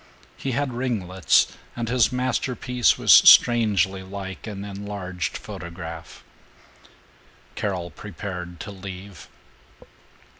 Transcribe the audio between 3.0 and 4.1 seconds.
strangely